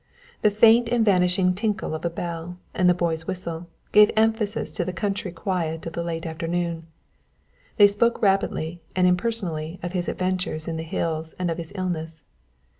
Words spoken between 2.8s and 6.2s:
the boy's whistle, gave emphasis to the country quiet of the